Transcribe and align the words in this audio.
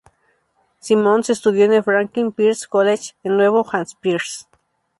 Simmons 0.79 1.29
estudió 1.29 1.63
en 1.65 1.73
el 1.73 1.83
Franklin 1.83 2.31
Pierce 2.31 2.65
College, 2.67 3.11
en 3.21 3.37
Nuevo 3.37 3.63
Hampshire. 3.71 4.17